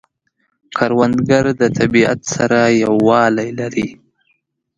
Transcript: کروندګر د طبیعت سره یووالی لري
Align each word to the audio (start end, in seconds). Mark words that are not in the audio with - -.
کروندګر 0.77 1.45
د 1.61 1.63
طبیعت 1.79 2.19
سره 2.33 2.59
یووالی 2.83 3.49
لري 3.59 3.89